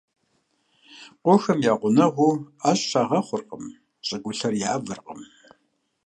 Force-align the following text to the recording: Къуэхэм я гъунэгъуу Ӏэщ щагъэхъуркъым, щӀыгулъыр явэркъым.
Къуэхэм 1.23 1.59
я 1.71 1.73
гъунэгъуу 1.79 2.33
Ӏэщ 2.61 2.79
щагъэхъуркъым, 2.89 3.65
щӀыгулъыр 4.07 4.53
явэркъым. 4.71 5.21